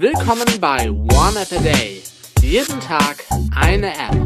Willkommen 0.00 0.46
bei 0.62 0.90
One 0.90 1.38
App 1.38 1.52
a 1.52 1.60
Day. 1.62 2.00
Jeden 2.40 2.80
Tag 2.80 3.22
eine 3.54 3.88
App. 3.88 4.16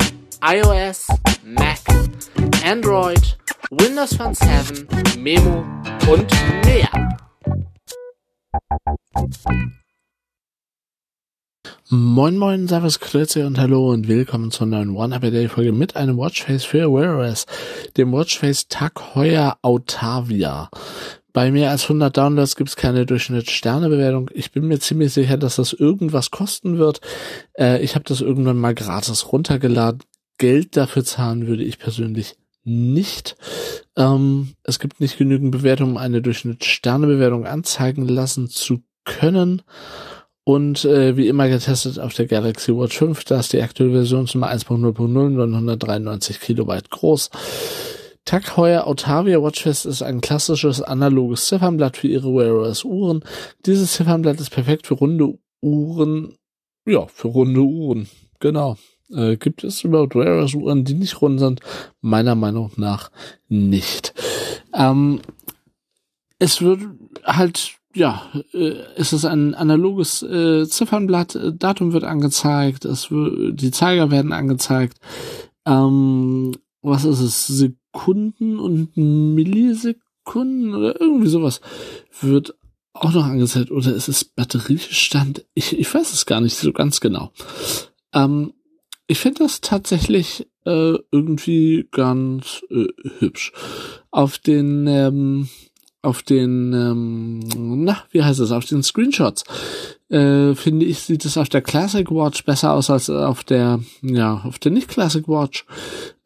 iOS, 0.40 1.08
Mac, 1.45 1.80
Android, 2.64 3.37
Windows 3.72 4.14
Phone 4.14 4.34
7, 4.34 4.87
Memo 5.18 5.64
und 6.08 6.30
mehr. 6.64 7.18
Moin 11.91 12.38
moin, 12.38 12.69
Servus, 12.69 13.01
Grüezi 13.01 13.43
und 13.43 13.59
Hallo 13.59 13.91
und 13.91 14.06
willkommen 14.06 14.53
zur 14.53 14.69
neuen 14.69 14.95
One 14.95 15.17
App 15.17 15.25
a 15.25 15.31
Day 15.31 15.49
Folge 15.49 15.72
mit 15.72 15.97
einem 15.97 16.19
Watchface 16.19 16.65
für 16.65 16.93
Wear 16.93 17.19
OS, 17.19 17.47
dem 17.97 18.12
Watchface 18.12 18.69
Tag 18.69 19.16
Heuer 19.16 19.59
Autavia. 19.62 20.70
Bei 21.34 21.51
mehr 21.51 21.70
als 21.70 21.82
100 21.82 22.16
Downloads 22.16 22.55
gibt 22.55 22.70
es 22.70 22.77
keine 22.77 23.06
Durchschnitt-Sterne-Bewertung. 23.06 24.30
Ich 24.32 24.52
bin 24.52 24.68
mir 24.68 24.78
ziemlich 24.78 25.12
sicher, 25.12 25.36
dass 25.36 25.56
das 25.56 25.72
irgendwas 25.72 26.30
kosten 26.30 26.78
wird. 26.78 27.00
Äh, 27.59 27.82
ich 27.82 27.96
habe 27.96 28.04
das 28.04 28.20
irgendwann 28.20 28.56
mal 28.56 28.72
gratis 28.72 29.32
runtergeladen. 29.32 30.04
Geld 30.38 30.76
dafür 30.76 31.04
zahlen 31.04 31.48
würde 31.48 31.64
ich 31.64 31.80
persönlich 31.80 32.36
nicht. 32.62 33.36
Ähm, 33.96 34.54
es 34.62 34.78
gibt 34.78 35.00
nicht 35.00 35.18
genügend 35.18 35.50
Bewertungen, 35.50 35.92
um 35.92 35.96
eine 35.96 36.23
Durchschnitt-Sterne-Bewertung 36.23 37.46
anzeigen 37.46 38.06
lassen 38.06 38.48
zu 38.48 38.84
können. 39.04 39.62
Und 40.45 40.84
äh, 40.84 41.16
wie 41.16 41.26
immer 41.26 41.48
getestet 41.48 41.98
auf 41.98 42.14
der 42.14 42.26
Galaxy 42.26 42.73
Watch 42.73 42.96
5, 42.96 43.24
da 43.24 43.40
ist 43.40 43.52
die 43.52 43.62
aktuelle 43.62 43.92
Versionsnummer 43.92 44.52
1.0.0 44.52 45.09
993 45.09 46.38
Kilobyte 46.38 46.90
groß. 46.90 47.30
Tag 48.24 48.56
Heuer 48.56 48.87
Autavia 48.87 49.42
Watchfest 49.42 49.84
ist 49.84 50.02
ein 50.02 50.23
klassisches 50.23 50.80
analoges 50.80 51.46
Ziffernblatt 51.46 51.98
für 51.98 52.09
ihre 52.09 52.34
Wear 52.34 52.55
OS 52.55 52.84
Uhren. 52.84 53.23
Dieses 53.66 53.92
Ziffernblatt 53.92 54.41
ist 54.41 54.51
perfekt 54.51 54.87
für 54.87 54.95
runde 54.95 55.38
Uhren. 55.60 56.35
Ja, 56.87 57.07
für 57.07 57.29
runde 57.29 57.60
Uhren. 57.60 58.09
Genau. 58.40 58.79
Äh, 59.10 59.37
gibt 59.37 59.63
es 59.63 59.85
überhaupt 59.85 60.15
Wear 60.15 60.43
OS 60.43 60.54
Uhren, 60.54 60.85
die 60.85 60.95
nicht 60.95 61.21
rund 61.21 61.38
sind? 61.38 61.60
Meiner 62.01 62.35
Meinung 62.35 62.73
nach 62.76 63.10
nicht. 63.48 64.15
Ähm, 64.73 65.20
es 66.39 66.63
wird 66.63 66.81
halt 67.25 67.77
ja, 67.95 68.23
äh, 68.53 68.75
es 68.97 69.13
ist 69.13 69.25
ein 69.25 69.55
analoges 69.55 70.23
äh, 70.23 70.67
Ziffernblatt, 70.67 71.39
Datum 71.59 71.93
wird 71.93 72.05
angezeigt, 72.05 72.85
es 72.85 73.11
wird, 73.11 73.61
die 73.61 73.70
Zeiger 73.70 74.11
werden 74.11 74.33
angezeigt. 74.33 74.98
Ähm, 75.65 76.53
was 76.83 77.05
ist 77.05 77.20
es? 77.20 77.47
Sekunden 77.95 78.59
und 78.59 78.97
Millisekunden 78.97 80.75
oder 80.75 81.00
irgendwie 81.00 81.28
sowas 81.28 81.61
wird 82.20 82.56
auch 82.92 83.12
noch 83.12 83.25
angezeigt. 83.25 83.70
Oder 83.70 83.95
ist 83.95 84.09
es 84.09 84.25
Batteriestand? 84.25 85.45
Ich, 85.55 85.78
ich 85.78 85.92
weiß 85.92 86.12
es 86.12 86.27
gar 86.27 86.41
nicht 86.41 86.56
so 86.56 86.73
ganz 86.73 87.01
genau. 87.01 87.33
Ähm, 88.12 88.53
ich 89.06 89.19
finde 89.19 89.45
das 89.45 89.61
tatsächlich 89.61 90.47
äh, 90.64 90.98
irgendwie 91.12 91.89
ganz 91.92 92.64
äh, 92.70 92.86
hübsch. 93.19 93.53
Auf 94.11 94.39
den 94.39 94.86
ähm, 94.89 95.48
auf 96.03 96.23
den, 96.23 96.75
ähm, 96.75 97.41
na, 97.84 98.03
wie 98.11 98.23
heißt 98.23 98.39
es, 98.39 98.53
auf 98.53 98.67
den 98.67 98.83
Screenshots, 98.83 99.45
äh, 100.11 100.55
finde 100.55 100.84
ich, 100.84 100.98
sieht 100.98 101.25
es 101.25 101.39
auf 101.39 101.48
der 101.48 101.62
Classic 101.62 102.11
Watch 102.11 102.45
besser 102.45 102.75
aus 102.75 102.91
als 102.91 103.08
auf 103.08 103.42
der, 103.42 103.81
ja, 104.03 104.42
auf 104.45 104.58
der 104.58 104.70
nicht 104.70 104.89
Classic 104.89 105.27
Watch. 105.27 105.64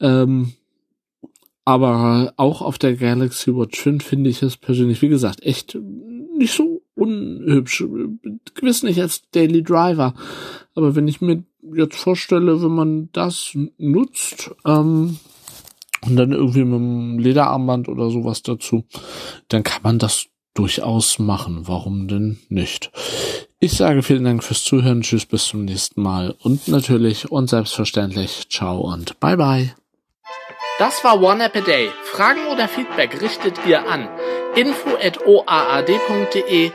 Ähm, 0.00 0.55
aber 1.69 2.33
auch 2.38 2.62
auf 2.62 2.78
der 2.78 2.97
Galaxy 2.97 3.55
Watch 3.55 3.78
5 3.78 4.02
finde 4.02 4.30
ich 4.30 4.42
es 4.42 4.56
persönlich, 4.56 5.02
wie 5.02 5.11
gesagt, 5.11 5.42
echt 5.42 5.77
nicht 6.34 6.55
so 6.55 6.80
unhübsch. 6.94 7.84
Gewiss 8.55 8.83
nicht 8.83 8.98
als 9.02 9.28
Daily 9.33 9.62
Driver. 9.62 10.14
Aber 10.75 10.97
wenn 10.97 11.06
ich 11.06 11.20
mir 11.20 11.44
jetzt 11.75 11.97
vorstelle, 11.97 12.62
wenn 12.62 12.70
man 12.70 13.08
das 13.12 13.52
nutzt, 13.77 14.50
ähm, 14.65 15.19
und 16.06 16.16
dann 16.16 16.32
irgendwie 16.32 16.65
mit 16.65 16.76
einem 16.76 17.19
Lederarmband 17.19 17.91
oder 17.91 18.09
sowas 18.09 18.43
dazu, 18.43 18.87
dann 19.48 19.62
kann 19.62 19.82
man 19.82 19.98
das 19.98 20.28
durchaus 20.54 21.19
machen. 21.19 21.69
Warum 21.69 22.09
denn 22.09 22.38
nicht? 22.48 22.91
Ich 23.60 23.72
sage 23.72 24.03
vielen 24.03 24.25
Dank 24.25 24.43
fürs 24.43 24.64
Zuhören. 24.64 25.03
Tschüss, 25.03 25.26
bis 25.26 25.44
zum 25.48 25.66
nächsten 25.66 26.00
Mal. 26.00 26.34
Und 26.41 26.66
natürlich 26.69 27.31
und 27.31 27.50
selbstverständlich 27.50 28.48
ciao 28.48 28.81
und 28.81 29.20
bye 29.20 29.37
bye. 29.37 29.75
Das 30.78 31.03
war 31.03 31.21
One 31.21 31.44
App 31.44 31.56
a 31.56 31.61
Day. 31.61 31.91
Fragen 32.05 32.47
oder 32.47 32.69
Feedback 32.69 33.21
richtet 33.21 33.55
ihr 33.66 33.89
an 33.89 34.09
info 34.55 34.97
at 34.97 35.27
oaad.de, 35.27 36.71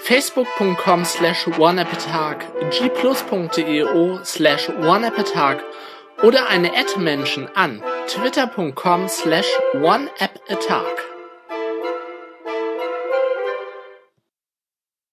facebook.com 0.00 1.04
slash 1.06 1.46
oneappatag, 1.58 2.44
gplus.io 2.70 4.20
slash 4.24 4.68
oneappatag 4.68 5.62
oder 6.22 6.48
eine 6.48 6.70
Ad-Menschen 6.76 7.48
an 7.54 7.82
twitter.com 8.06 9.08
slash 9.08 9.48
oneappatag. 9.74 11.09